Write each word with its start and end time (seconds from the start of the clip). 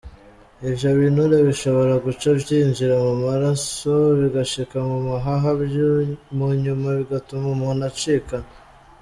"Ivyo 0.67 0.89
binure 0.99 1.37
bishobora 1.47 1.93
guca 2.05 2.29
vyinjira 2.41 2.95
mu 3.05 3.13
maraso, 3.25 3.93
bigashika 4.19 4.77
mu 4.89 4.97
mahaha 5.07 5.49
munyuma 6.37 6.87
bigatuma 6.99 7.45
umuntu 7.55 7.81
acikana. 7.89 8.49